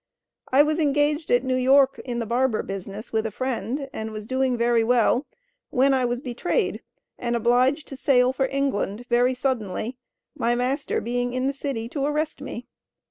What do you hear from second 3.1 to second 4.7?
with a friend, and was doing